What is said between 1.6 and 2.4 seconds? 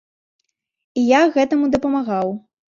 дапамагаў.